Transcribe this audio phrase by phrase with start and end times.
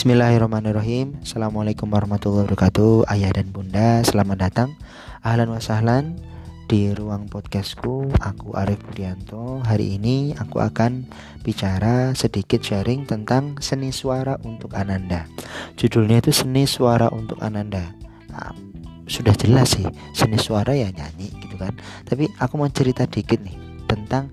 [0.00, 1.20] Bismillahirrahmanirrahim.
[1.20, 3.04] Assalamualaikum warahmatullahi wabarakatuh.
[3.12, 4.72] Ayah dan bunda selamat datang.
[5.20, 6.16] Ahlan wa sahlan
[6.64, 8.08] Di ruang podcastku.
[8.16, 9.60] Aku Arif Budianto.
[9.60, 11.04] Hari ini aku akan
[11.44, 15.28] bicara sedikit sharing tentang seni suara untuk Ananda.
[15.76, 17.92] Judulnya itu seni suara untuk Ananda.
[18.32, 18.56] Nah,
[19.04, 19.84] Sudah jelas sih
[20.16, 21.76] Seni suara ya nyanyi gitu kan.
[22.08, 24.32] Tapi aku mau cerita dikit nih Tentang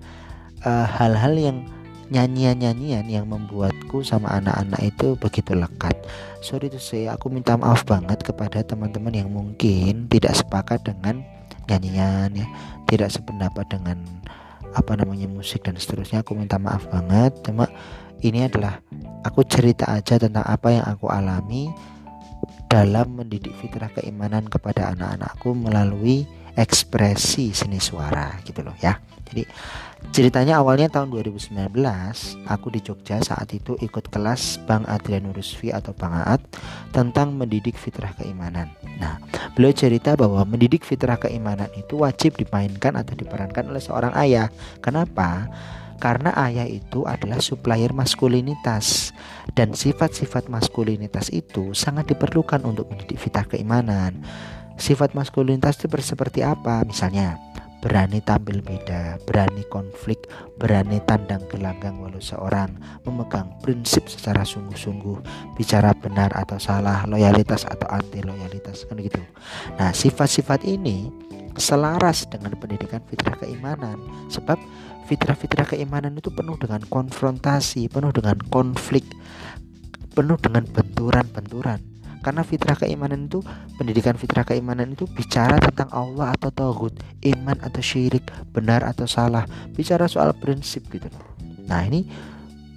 [0.64, 1.58] eh, hal-hal uh, yang
[2.08, 5.94] nyanyian-nyanyian yang membuatku sama anak-anak itu begitu lekat.
[6.40, 11.20] Sorry itu saya, aku minta maaf banget kepada teman-teman yang mungkin tidak sepakat dengan
[11.68, 12.46] nyanyian ya,
[12.88, 14.00] tidak sependapat dengan
[14.72, 16.24] apa namanya musik dan seterusnya.
[16.24, 17.36] Aku minta maaf banget.
[17.44, 17.68] Cuma
[18.24, 18.80] ini adalah
[19.22, 21.68] aku cerita aja tentang apa yang aku alami
[22.68, 26.28] dalam mendidik fitrah keimanan kepada anak-anakku melalui
[26.58, 28.98] ekspresi seni suara gitu loh ya.
[29.28, 29.44] Jadi
[30.14, 31.54] ceritanya awalnya tahun 2019
[32.46, 36.42] aku di Jogja saat itu ikut kelas Bang Adrian Rusfi atau Bang Aat
[36.90, 38.70] tentang mendidik fitrah keimanan.
[38.98, 39.22] Nah,
[39.54, 44.48] beliau cerita bahwa mendidik fitrah keimanan itu wajib dimainkan atau diperankan oleh seorang ayah.
[44.82, 45.50] Kenapa?
[45.98, 49.10] Karena ayah itu adalah supplier maskulinitas
[49.58, 54.14] dan sifat-sifat maskulinitas itu sangat diperlukan untuk mendidik fitrah keimanan.
[54.78, 56.86] Sifat maskulinitas itu seperti apa?
[56.86, 57.34] Misalnya,
[57.78, 60.26] berani tampil beda, berani konflik,
[60.58, 62.74] berani tandang gelanggang walau seorang,
[63.06, 65.22] memegang prinsip secara sungguh-sungguh,
[65.54, 69.22] bicara benar atau salah, loyalitas atau anti loyalitas kan gitu.
[69.78, 71.10] Nah, sifat-sifat ini
[71.58, 73.98] selaras dengan pendidikan fitrah keimanan
[74.30, 74.58] sebab
[75.10, 79.06] fitrah-fitrah keimanan itu penuh dengan konfrontasi, penuh dengan konflik,
[80.14, 81.97] penuh dengan benturan-benturan
[82.28, 83.40] karena fitrah keimanan itu
[83.80, 87.00] pendidikan fitrah keimanan itu bicara tentang Allah atau tauhid
[87.32, 91.08] iman atau syirik benar atau salah bicara soal prinsip gitu
[91.64, 92.04] nah ini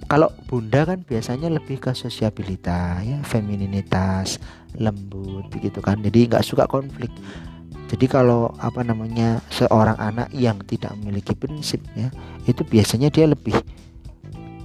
[0.08, 4.40] kalau bunda kan biasanya lebih ke sosiabilitas ya femininitas
[4.76, 6.00] lembut begitu kan.
[6.00, 7.08] Jadi nggak suka konflik.
[7.92, 12.08] Jadi kalau apa namanya seorang anak yang tidak memiliki prinsip ya
[12.48, 13.52] itu biasanya dia lebih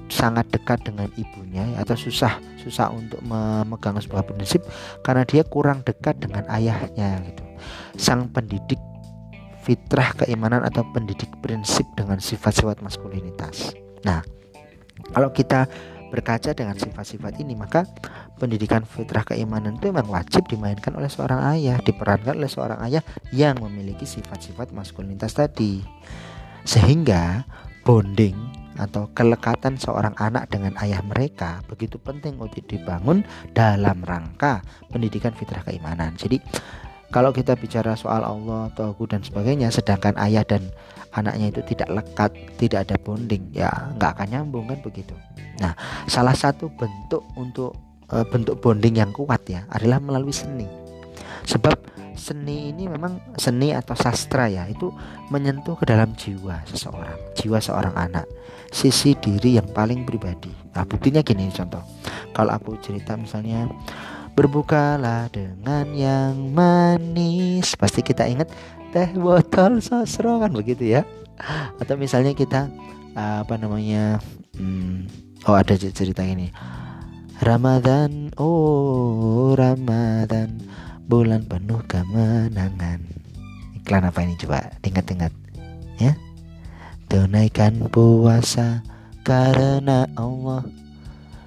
[0.07, 4.63] sangat dekat dengan ibunya atau susah susah untuk memegang sebuah prinsip
[5.03, 7.44] karena dia kurang dekat dengan ayahnya gitu.
[7.95, 8.79] Sang pendidik
[9.63, 13.75] fitrah keimanan atau pendidik prinsip dengan sifat-sifat maskulinitas.
[14.07, 14.23] Nah,
[15.12, 15.67] kalau kita
[16.07, 17.84] berkaca dengan sifat-sifat ini maka
[18.40, 23.03] pendidikan fitrah keimanan itu memang wajib dimainkan oleh seorang ayah diperankan oleh seorang ayah
[23.35, 25.84] yang memiliki sifat-sifat maskulinitas tadi
[26.67, 27.47] sehingga
[27.88, 28.35] bonding
[28.78, 34.61] atau kelekatan seorang anak dengan ayah mereka begitu penting untuk dibangun dalam rangka
[34.91, 36.13] pendidikan fitrah keimanan.
[36.19, 36.38] Jadi
[37.07, 40.67] kalau kita bicara soal Allah, Tuhan dan sebagainya, sedangkan ayah dan
[41.16, 45.16] anaknya itu tidak lekat, tidak ada bonding, ya nggak akan nyambung kan begitu.
[45.63, 45.72] Nah,
[46.11, 47.79] salah satu bentuk untuk
[48.11, 50.67] e, bentuk bonding yang kuat ya adalah melalui seni.
[51.47, 54.89] Sebab seni ini memang seni atau sastra ya itu
[55.29, 58.25] menyentuh ke dalam jiwa seseorang jiwa seorang anak
[58.73, 60.51] sisi diri yang paling pribadi.
[60.75, 61.79] Nah buktinya gini contoh
[62.35, 63.69] kalau aku cerita misalnya
[64.35, 67.73] berbukalah dengan yang manis.
[67.79, 68.51] Pasti kita ingat
[68.91, 71.01] teh botol sosro kan begitu ya?
[71.79, 72.67] Atau misalnya kita
[73.17, 74.22] apa namanya
[74.57, 75.09] hmm,
[75.49, 76.53] oh ada cerita ini
[77.41, 80.61] Ramadan oh Ramadan
[81.07, 83.00] bulan penuh kemenangan.
[83.79, 84.75] Iklan apa ini coba?
[84.84, 85.31] Ingat-ingat
[86.03, 86.12] ya?
[87.07, 88.84] Tunaikan puasa
[89.23, 90.67] karena Allah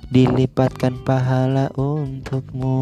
[0.09, 2.81] dilipatkan pahala untukmu.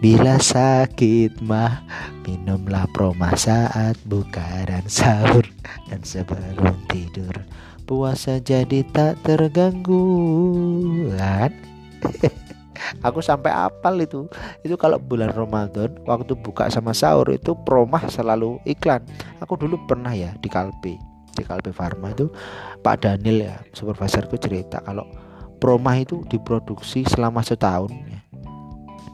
[0.00, 1.84] Bila sakit mah
[2.24, 5.44] minumlah proma saat buka dan sahur.
[5.92, 7.36] Dan sebelum tidur
[7.84, 10.08] puasa jadi tak terganggu.
[11.20, 11.52] Kan
[13.04, 14.26] aku sampai apal itu.
[14.66, 19.02] Itu kalau bulan Ramadan waktu buka sama sahur itu promah selalu iklan.
[19.42, 20.96] Aku dulu pernah ya di Kalbe
[21.32, 22.28] di Kalbe Farma itu.
[22.82, 25.06] Pak Daniel ya supervisorku cerita kalau
[25.62, 28.20] promah itu diproduksi selama setahun ya,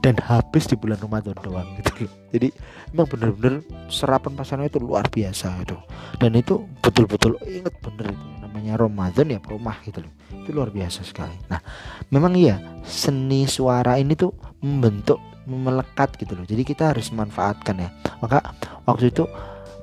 [0.00, 2.08] dan habis di bulan Ramadan doang gitu.
[2.34, 2.48] Jadi
[2.94, 3.60] memang benar-benar
[3.92, 5.76] serapan pasarnya itu luar biasa itu.
[6.16, 10.12] Dan itu betul-betul inget bener itu namanya Ramadan ya rumah gitu loh.
[10.32, 11.36] Itu luar biasa sekali.
[11.52, 11.60] Nah
[12.08, 12.56] memang iya
[12.88, 14.32] seni suara ini tuh
[14.64, 16.48] membentuk melekat gitu loh.
[16.48, 17.92] Jadi kita harus manfaatkan ya.
[18.24, 18.40] Maka
[18.88, 19.28] waktu itu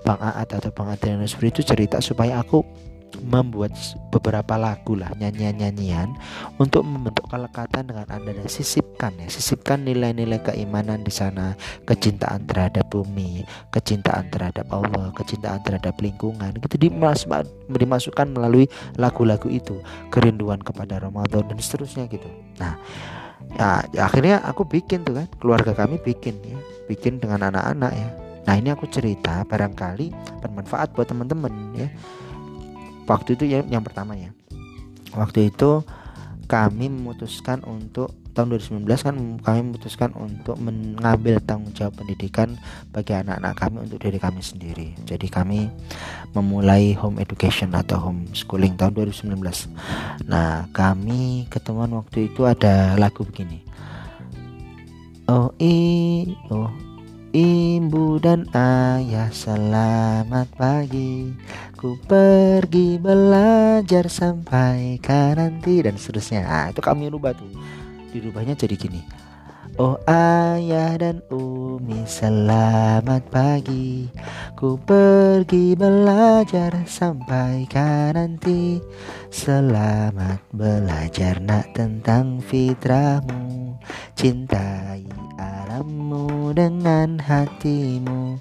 [0.06, 2.62] Bang Aat atau Bang Adrianus itu cerita supaya aku
[3.24, 3.72] membuat
[4.12, 6.12] beberapa lagu lah nyanyian-nyanyian
[6.60, 11.56] untuk membentuk kelekatan dengan anda dan sisipkan ya sisipkan nilai-nilai keimanan di sana
[11.88, 17.26] kecintaan terhadap bumi kecintaan terhadap Allah kecintaan terhadap lingkungan gitu dimas
[17.68, 18.66] dimasukkan melalui
[18.96, 19.80] lagu-lagu itu
[20.10, 22.28] kerinduan kepada Ramadan dan seterusnya gitu.
[22.62, 22.78] Nah
[23.56, 26.58] ya, ya akhirnya aku bikin tuh kan keluarga kami bikin ya
[26.90, 28.10] bikin dengan anak-anak ya.
[28.46, 31.90] Nah ini aku cerita barangkali bermanfaat buat teman-teman ya
[33.06, 34.34] waktu itu ya yang pertama ya
[35.16, 35.82] waktu itu
[36.46, 42.60] kami memutuskan untuk tahun 2019 kan kami memutuskan untuk mengambil tanggung jawab pendidikan
[42.92, 44.92] bagi anak-anak kami untuk diri kami sendiri.
[45.08, 45.72] Jadi kami
[46.36, 49.40] memulai home education atau home schooling tahun 2019.
[50.28, 53.64] Nah, kami ketemuan waktu itu ada lagu begini.
[55.26, 56.70] Oh i oh
[57.36, 61.36] Ibu dan ayah selamat pagi.
[61.76, 65.04] Ku pergi belajar sampai
[65.36, 66.48] nanti dan seterusnya.
[66.48, 67.52] Nah, Itu kami rubah tuh.
[68.16, 69.04] Dirubahnya jadi gini.
[69.76, 74.08] Oh ayah dan umi selamat pagi.
[74.56, 77.68] Ku pergi belajar sampai
[78.16, 78.80] nanti
[79.28, 83.75] Selamat belajar nak tentang fitrahmu
[84.16, 85.06] Cintai
[85.36, 88.40] alammu dengan hatimu.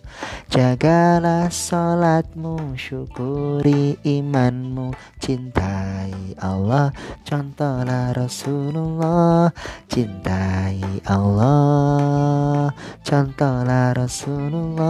[0.53, 4.95] Jagalah sholatmu Syukuri imanmu.
[5.19, 6.95] Cintai Allah
[7.27, 9.51] Contohlah Rasulullah.
[9.91, 10.79] Cintai
[11.11, 12.71] Allah
[13.03, 14.85] Contohlah Rasulullah.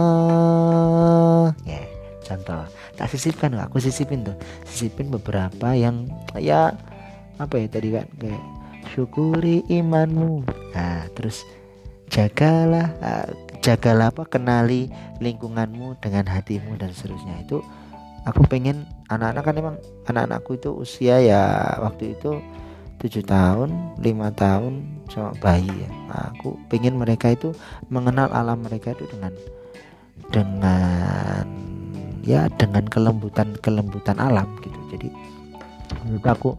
[1.65, 1.89] Yeah,
[2.21, 2.69] contoh.
[2.95, 4.37] Tak sisipkan aku sisipin tuh.
[4.69, 6.07] Sisipin beberapa yang
[6.37, 6.77] Ya
[7.35, 8.54] apa ya tadi kan kayak
[8.93, 10.45] syukuri imanmu.
[10.75, 11.45] Nah terus
[12.11, 13.27] jagalah uh,
[13.65, 17.41] jagalah apa kenali lingkunganmu dengan hatimu dan seterusnya.
[17.41, 17.65] Itu
[18.29, 19.75] aku pengen anak-anak kan emang
[20.09, 21.41] anak-anakku itu usia ya
[21.81, 22.41] waktu itu
[23.01, 25.89] tujuh tahun lima tahun sama bayi ya.
[26.09, 27.53] Nah, aku pengen mereka itu
[27.91, 29.33] mengenal alam mereka itu dengan
[30.33, 31.45] dengan
[32.25, 34.79] ya dengan kelembutan kelembutan alam gitu.
[34.89, 35.09] Jadi
[36.01, 36.49] menurut aku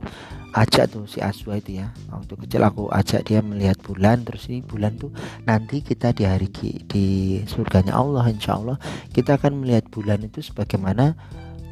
[0.56, 1.92] ajak tuh si Aswa itu ya.
[2.08, 5.12] Waktu kecil aku ajak dia melihat bulan terus ini bulan tuh
[5.44, 6.48] nanti kita di hari
[6.88, 7.06] di
[7.44, 8.80] surganya Allah insya Allah
[9.12, 11.12] kita akan melihat bulan itu sebagaimana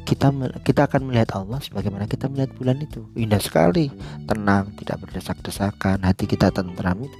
[0.05, 0.29] kita
[0.61, 3.09] kita akan melihat Allah sebagaimana kita melihat bulan itu.
[3.17, 3.89] Indah sekali
[4.29, 7.19] tenang tidak berdesak-desakan hati kita tentram itu.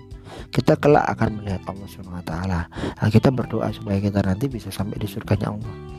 [0.53, 2.61] Kita kelak akan melihat Allah Subhanahu Wa Taala.
[2.69, 5.94] Nah, kita berdoa supaya kita nanti bisa sampai di surganya Allah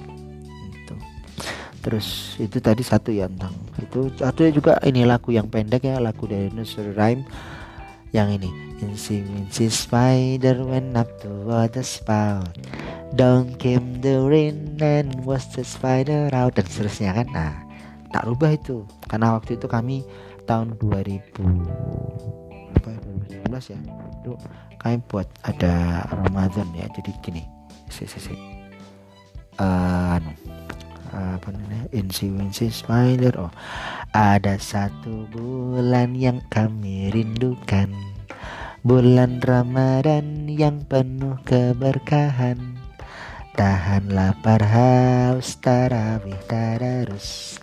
[1.86, 4.10] terus itu tadi satu ya tentang itu.
[4.18, 7.22] Satu juga ini lagu yang pendek ya lagu dari Nursery Rhyme.
[8.10, 8.50] Yang ini
[8.82, 11.30] Incy Wincy Spider went up to
[11.70, 12.58] the spout
[13.14, 17.26] Down came the rain and was the spider out dan seterusnya kan.
[17.30, 17.54] Nah
[18.10, 18.82] tak rubah itu.
[19.06, 20.02] Karena waktu itu kami
[20.44, 21.38] tahun 2000
[22.76, 22.98] apa ya
[23.46, 23.78] 2019 ya
[24.20, 24.32] itu
[24.76, 26.90] kami buat ada Ramadan ya.
[26.92, 27.42] Jadi gini
[27.88, 28.34] si si
[29.62, 30.34] uh, anu
[31.16, 31.88] apa namanya?
[32.52, 33.52] Spider oh
[34.12, 37.90] ada satu bulan yang kami rindukan.
[38.86, 42.78] Bulan Ramadan yang penuh keberkahan.
[43.56, 47.56] Tahan lapar haus tarawih tadarus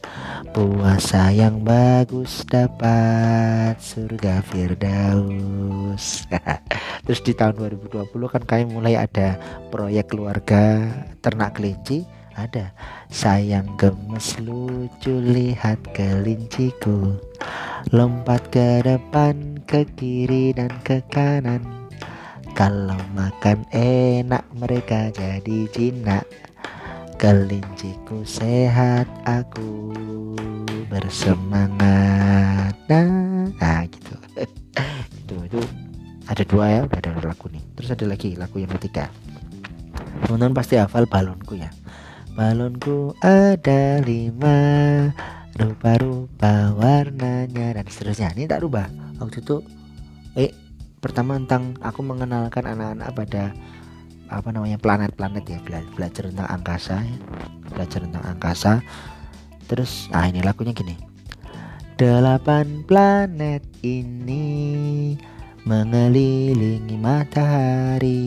[0.54, 6.30] puasa yang bagus dapat surga firdaus.
[7.06, 9.42] Terus di tahun 2020 kan kami mulai ada
[9.74, 10.86] proyek keluarga
[11.26, 12.06] ternak kelinci
[12.36, 12.74] ada.
[13.14, 17.18] Sayang gemes lucu lihat kelinciku
[17.94, 21.62] lompat ke depan ke kiri dan ke kanan.
[22.54, 26.26] Kalau makan enak mereka jadi jinak.
[27.18, 29.96] Kelinciku sehat aku
[30.92, 32.76] bersemangat.
[32.92, 34.16] Nah, nah gitu.
[35.24, 35.62] Itu itu.
[36.28, 37.64] Ada dua ya ada lagu nih.
[37.80, 39.08] Terus ada lagi lagu yang ketiga.
[40.28, 41.72] Teman-teman pasti hafal balonku ya
[42.34, 44.58] Balonku ada lima.
[45.54, 48.34] Rupa-rupa warnanya dan seterusnya.
[48.34, 48.90] Ini tak rubah.
[49.22, 49.62] Waktu itu
[50.34, 50.50] Eh
[50.98, 53.44] pertama tentang aku mengenalkan anak-anak pada
[54.34, 55.62] apa namanya planet-planet ya.
[55.62, 57.18] Bela belajar tentang angkasa ya.
[57.70, 58.82] belajar tentang angkasa.
[59.70, 60.98] Terus ah ini lagunya gini.
[62.02, 65.14] Delapan planet ini
[65.70, 68.26] mengelilingi matahari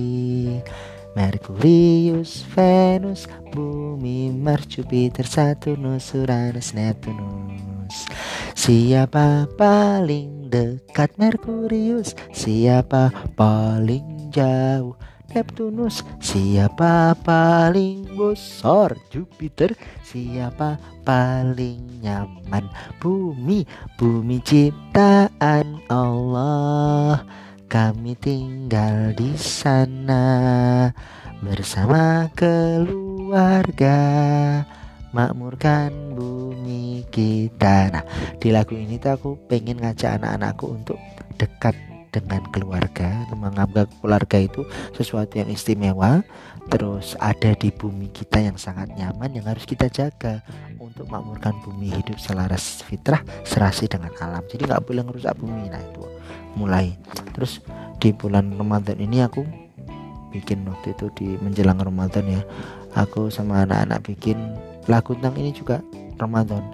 [1.16, 8.04] Merkurius, Venus, Bumi, Mars, Jupiter, Saturnus, Uranus, Neptunus.
[8.52, 12.12] Siapa paling dekat Merkurius?
[12.36, 14.92] Siapa paling jauh?
[15.32, 16.04] Neptunus.
[16.20, 18.92] Siapa paling besar?
[19.08, 19.72] Jupiter.
[20.04, 22.68] Siapa paling nyaman?
[23.00, 23.64] Bumi.
[23.96, 27.24] Bumi ciptaan Allah
[27.66, 30.22] Kami tinggal di sana
[31.42, 33.98] Bersama keluarga.
[35.10, 37.90] Makmurkan bumi kita.
[37.90, 38.06] Nah
[38.38, 40.98] di lagu ini tuh aku pengen ngajak anak-anakku untuk
[41.42, 41.74] dekat
[42.14, 44.62] dengan keluarga menganggap keluarga itu
[44.94, 46.22] sesuatu yang istimewa.
[46.70, 50.38] Terus ada di bumi kita yang sangat nyaman yang harus kita jaga
[50.78, 54.46] untuk makmurkan bumi hidup selaras fitrah serasi dengan alam.
[54.46, 55.66] Jadi nggak boleh merusak bumi.
[55.66, 56.06] Nah itu
[56.56, 56.96] mulai.
[57.36, 57.60] Terus
[58.00, 59.44] di bulan Ramadan ini aku
[60.34, 62.42] bikin waktu itu di menjelang Ramadan ya.
[62.96, 64.56] Aku sama anak-anak bikin
[64.88, 65.84] lagu tentang ini juga
[66.16, 66.64] Ramadan.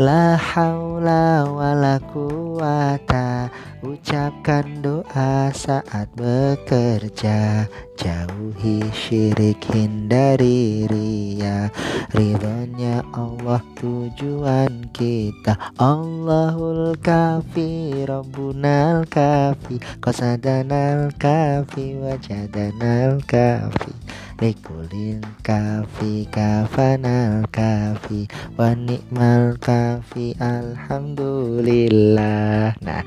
[0.01, 3.53] La haula wa la quwata.
[3.85, 7.69] Ucapkan doa saat bekerja.
[8.01, 11.69] Jauhi syirik hindari ria
[12.17, 15.77] Ridhonya Allah tujuan kita.
[15.77, 19.85] Allahul kafi Rabbunal kafi.
[20.01, 23.93] Qasadanal kafi Wajadanal kafi
[24.41, 28.25] Likulil kafi kafanal kafi
[28.57, 32.73] Wa ni'mal kafi Alhamdulillah.
[32.81, 33.05] Nah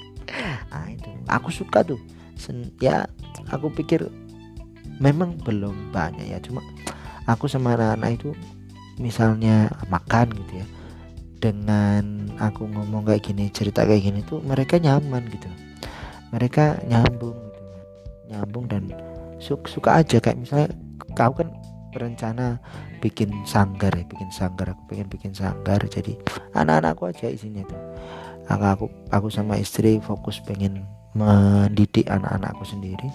[0.72, 2.00] nah itu aku suka tuh.
[2.40, 3.04] Sen ya
[3.52, 4.08] aku pikir
[5.04, 6.64] memang belum banyak ya cuma
[7.28, 8.32] aku sama anak-anak itu
[8.96, 10.66] misalnya makan gitu ya
[11.44, 15.44] dengan aku ngomong kayak gini cerita kayak gini tuh mereka nyaman gitu.
[16.32, 17.60] Mereka nyambung gitu
[18.32, 18.88] nyambung dan
[19.44, 20.68] suka, suka aja kayak misalnya
[21.12, 21.52] kau kan
[21.92, 22.58] berencana
[22.98, 26.16] bikin sanggar ya bikin sanggar aku pengen bikin sanggar jadi
[26.56, 27.78] anak-anakku aja isinya tuh.
[28.48, 33.08] Aku aku aku sama istri fokus pengen mendidik anak-anakku sendiri.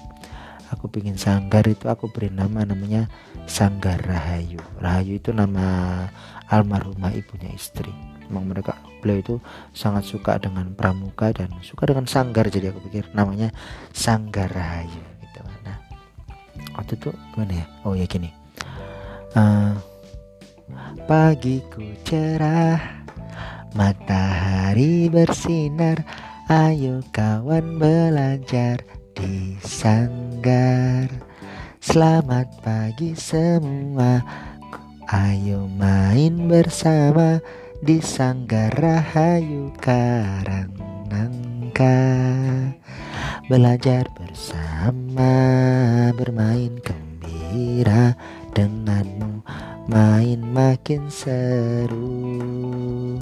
[0.70, 3.10] Aku bikin sanggar itu aku beri nama namanya
[3.50, 4.62] Sanggar Rahayu.
[4.78, 6.06] Rahayu itu nama
[6.46, 7.90] almarhumah ibunya istri.
[8.30, 9.36] Memang mereka beliau itu
[9.74, 13.50] sangat suka dengan pramuka dan suka dengan sanggar jadi aku pikir namanya
[13.90, 15.19] Sanggar Rahayu
[16.80, 17.66] waktu itu gimana ya?
[17.84, 18.32] Oh ya gini.
[19.36, 19.76] Uh,
[21.04, 23.04] pagiku cerah
[23.76, 26.00] matahari bersinar.
[26.50, 28.82] Ayo kawan belajar
[29.14, 31.12] di sanggar.
[31.84, 34.24] Selamat pagi semua.
[35.10, 37.42] Ayo main bersama
[37.82, 40.70] Di sanggar Rahayu Karang
[41.10, 41.98] Nangka
[43.50, 45.34] Belajar bersama
[46.14, 48.14] Bermain gembira
[48.54, 49.42] Denganmu
[49.90, 53.18] main makin seru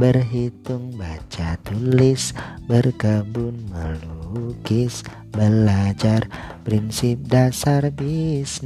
[0.00, 2.32] Berhitung, baca, tulis,
[2.64, 6.24] berkebun, melukis, belajar
[6.64, 8.64] prinsip dasar bisnis.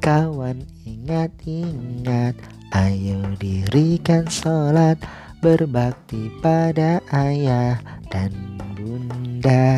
[0.00, 2.32] Kawan ingat-ingat,
[2.72, 4.96] ayo dirikan sholat,
[5.40, 7.80] berbakti pada ayah
[8.12, 8.32] dan
[8.76, 9.72] bunda.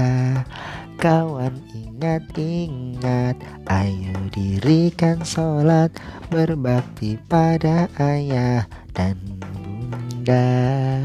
[1.02, 3.34] Kawan ingat-ingat
[3.66, 5.90] Ayo dirikan sholat
[6.30, 10.46] Berbakti pada ayah dan bunda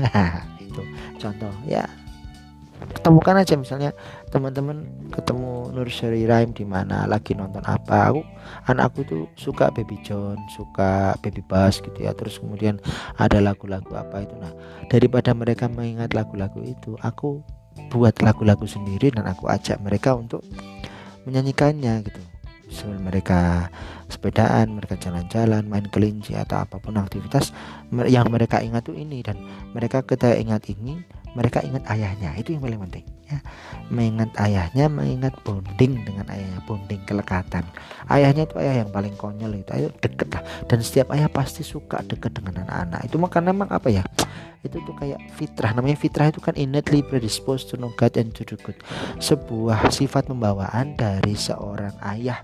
[1.22, 1.90] contoh ya
[2.94, 3.92] ketemukan aja misalnya
[4.30, 4.86] teman-teman
[5.18, 8.14] ketemu nursery rhyme di mana lagi nonton apa.
[8.14, 8.22] Aku
[8.70, 12.14] anakku tuh suka baby John suka baby bass gitu ya.
[12.14, 12.78] Terus kemudian
[13.18, 14.38] ada lagu-lagu apa itu.
[14.38, 14.54] Nah
[14.94, 17.42] daripada mereka mengingat lagu-lagu itu aku
[17.90, 20.46] buat lagu-lagu sendiri dan aku ajak mereka untuk
[21.26, 22.22] menyanyikannya gitu.
[22.68, 23.72] Sebelum mereka
[24.12, 27.56] sepedaan, mereka jalan-jalan, main kelinci atau apa pun aktivitas
[28.12, 29.24] yang mereka ingat tuh ini.
[29.24, 29.40] Dan
[29.72, 31.00] mereka kita ingat ini
[31.38, 33.40] mereka ingat ayahnya itu yang paling penting ya.
[33.94, 37.62] Mengingat ayahnya mengingat bonding dengan ayahnya bonding kelekatan.
[38.10, 40.42] Ayahnya itu ayah yang paling konyol itu ayo deket lah.
[40.66, 43.06] Dan setiap ayah pasti suka deket dengan anak-anak.
[43.06, 44.02] Itu makanya memang apa ya?
[44.66, 48.42] Itu tuh kayak fitrah namanya fitrah itu kan innately predisposed to know God and to
[48.42, 48.76] do good.
[49.22, 52.42] Sebuah sifat pembawaan dari seorang ayah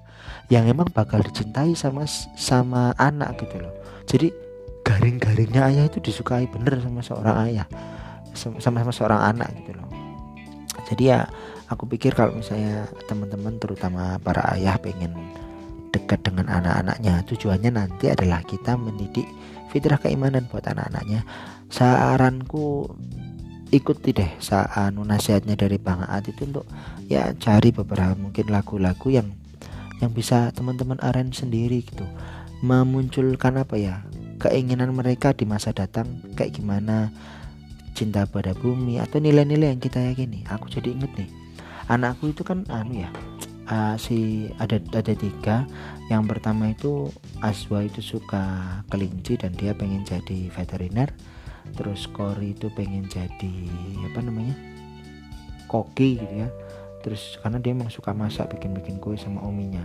[0.54, 2.06] yang emang bakal dicintai sama
[2.38, 3.74] sama anak gitu loh.
[4.06, 4.30] Jadi
[4.84, 7.68] garing-garingnya ayah itu disukai bener sama seorang ayah
[8.34, 9.90] sama-sama seorang anak gitu loh.
[10.90, 11.26] Jadi ya
[11.72, 15.16] aku pikir kalau misalnya teman-teman terutama para ayah pengen
[15.94, 19.30] dekat dengan anak-anaknya tujuannya nanti adalah kita mendidik
[19.70, 21.26] fitrah keimanan buat anak-anaknya.
[21.70, 22.94] Saranku
[23.74, 26.70] ikuti deh saat nasihatnya dari Bang Aat itu untuk
[27.10, 29.34] ya cari beberapa mungkin lagu-lagu yang
[29.98, 32.06] yang bisa teman-teman arrange sendiri gitu.
[32.62, 34.06] Memunculkan apa ya
[34.38, 37.10] keinginan mereka di masa datang kayak gimana
[37.94, 40.44] cinta pada bumi atau nilai-nilai yang kita yakini.
[40.50, 41.30] Aku jadi inget nih
[41.92, 43.10] anakku itu kan anu ya
[43.68, 45.68] uh, si ada ada tiga.
[46.12, 47.10] Yang pertama itu
[47.40, 48.44] Aswa itu suka
[48.92, 51.10] kelinci dan dia pengen jadi veteriner.
[51.74, 53.56] Terus Kori itu pengen jadi
[54.12, 54.54] apa namanya
[55.72, 56.50] koki gitu ya.
[57.04, 59.84] Terus karena dia emang suka masak bikin-bikin kue sama ominya.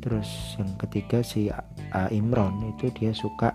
[0.00, 3.52] Terus yang ketiga si uh, Imron itu dia suka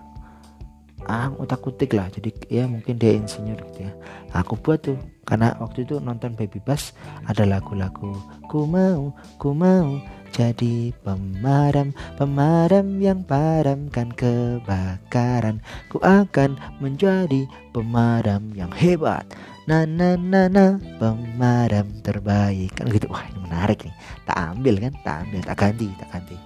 [1.06, 2.10] ah utak kutik lah.
[2.10, 3.92] Jadi ya mungkin dia insinyur gitu ya.
[4.34, 6.94] Aku buat tuh karena waktu itu nonton Baby Bass
[7.26, 8.14] ada lagu-lagu
[8.46, 9.10] ku mau
[9.42, 9.98] ku mau
[10.30, 19.24] jadi pemadam pemadam yang padamkan kebakaran ku akan menjadi pemadam yang hebat.
[19.66, 22.70] Na na na na pemadam terbaik.
[22.78, 23.10] Kan gitu.
[23.10, 23.94] Wah ini menarik nih.
[24.26, 24.92] Tak ambil kan?
[25.02, 26.36] Tak ambil tak ganti tak ganti.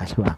[0.00, 0.32] Aswa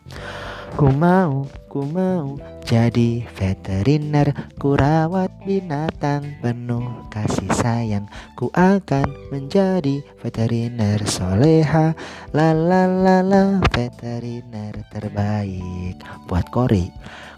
[0.78, 8.06] Ku mau, ku mau jadi veteriner Ku rawat binatang penuh kasih sayang.
[8.38, 11.92] Ku akan menjadi veteriner soleha
[12.32, 16.00] La la la la veteriner terbaik.
[16.30, 16.86] Buat Kori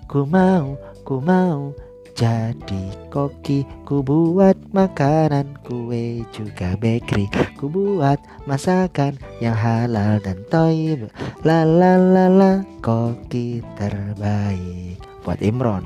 [0.04, 1.72] Ku mau, ku mau
[2.14, 7.26] jadi koki ku buat makanan kue juga bakery.
[7.58, 11.10] Ku buat masakan yang halal dan toib.
[11.42, 15.82] La la la la koki terbaik buat Imron.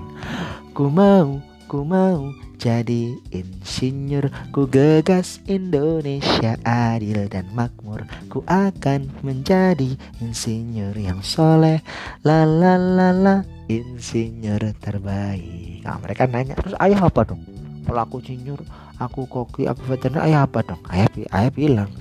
[0.76, 2.28] Ku mau ku mau
[2.60, 4.28] jadi insinyur.
[4.52, 8.04] Ku gegas Indonesia adil dan makmur.
[8.28, 11.80] Ku akan menjadi insinyur yang soleh.
[12.20, 15.84] La la la la insinyur terbaik.
[15.84, 17.44] Nah mereka nanya terus ayah apa dong?
[17.84, 18.60] Kalau aku insinyur
[18.96, 20.82] aku koki aku veteriner ayah apa dong?
[20.88, 21.92] Ayah, ayah bilang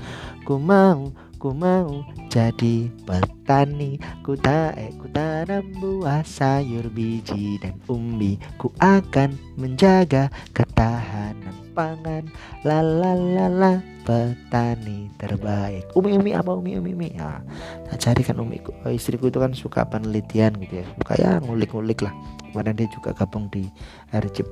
[0.48, 2.02] Ku mau ku mau
[2.34, 10.34] jadi petani ku tak eh, ku tanam buah sayur biji dan umbi ku akan menjaga
[10.56, 12.26] ketahanan pangan.
[12.66, 15.94] La la la la petani terbaik.
[15.94, 17.10] Umi umi apa umi umi umi?
[17.14, 17.38] Ya
[17.86, 18.58] nah, cari kan umi.
[18.82, 20.86] Oh, istriku itu kan suka penelitian gitu ya.
[20.98, 22.18] Suka ya ngulik-ngulik lah.
[22.50, 23.70] Kemarin dia juga gabung di
[24.10, 24.50] RCIP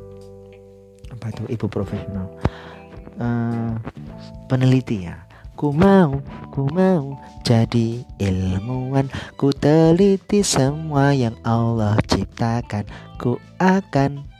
[1.17, 1.43] apa itu?
[1.49, 2.29] Ibu profesional.
[3.17, 3.73] Uh,
[4.45, 5.25] peneliti ya.
[5.55, 6.19] Ku mau,
[6.51, 7.15] ku mau
[7.47, 9.07] jadi ilmuwan.
[9.39, 12.83] Ku teliti semua yang Allah ciptakan.
[13.15, 14.34] Ku akan eh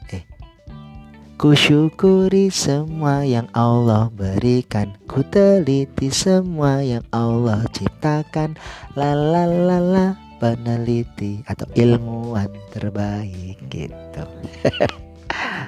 [1.35, 4.95] Ku syukuri semua yang Allah berikan.
[5.03, 8.55] Ku teliti semua yang Allah ciptakan.
[8.95, 10.07] La la la la
[10.39, 14.23] peneliti atau ilmuwan terbaik gitu.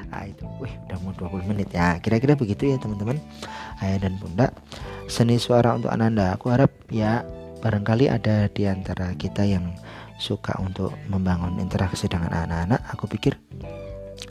[0.08, 2.00] Nah itu wih udah mau 20 menit ya.
[2.00, 3.20] Kira-kira begitu ya teman-teman.
[3.84, 4.56] Ayah dan bunda
[5.12, 6.32] seni suara untuk Ananda.
[6.40, 7.28] Aku harap ya
[7.60, 9.76] barangkali ada di antara kita yang
[10.16, 12.88] suka untuk membangun interaksi dengan anak-anak.
[12.96, 13.36] Aku pikir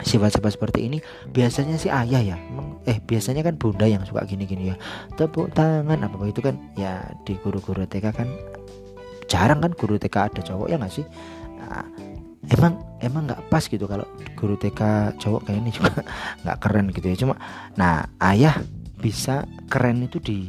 [0.03, 0.97] sifat-sifat seperti ini
[1.31, 2.37] biasanya sih ayah ya.
[2.83, 4.75] Eh biasanya kan bunda yang suka gini-gini ya.
[5.15, 8.27] Tepuk tangan apa itu kan ya di guru-guru TK kan
[9.27, 11.05] jarang kan guru TK ada cowok ya nggak sih?
[11.57, 11.83] Nah,
[12.47, 12.73] emang
[13.03, 14.07] emang nggak pas gitu kalau
[14.39, 15.91] guru TK cowok kayak ini juga
[16.43, 17.35] nggak keren gitu ya cuma
[17.75, 18.55] nah ayah
[18.97, 20.39] bisa keren itu di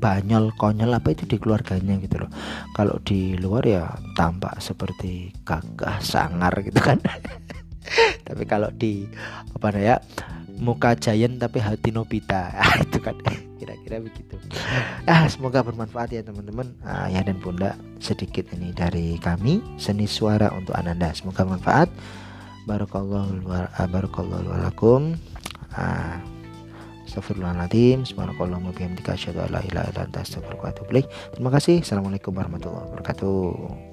[0.00, 2.30] banyol konyol apa itu di keluarganya gitu loh
[2.72, 3.84] kalau di luar ya
[4.16, 6.96] tampak seperti gagah sangar gitu kan
[8.28, 9.08] tapi kalau di
[9.56, 9.96] apa ya
[10.60, 12.52] muka giant tapi hati Nobita.
[12.60, 13.16] Ah, itu kan
[13.58, 14.36] kira-kira begitu.
[15.08, 16.76] Ah semoga bermanfaat ya teman-teman.
[16.84, 21.10] Ah, ya dan bunda sedikit ini dari kami seni suara untuk ananda.
[21.16, 21.88] Semoga bermanfaat.
[22.68, 23.40] Barakallahu
[23.88, 25.16] barakallahu walakum
[25.74, 26.20] ah,
[27.10, 28.06] Astagfirullahaladzim
[31.34, 31.82] Terima kasih.
[31.82, 33.90] Assalamualaikum warahmatullahi wabarakatuh.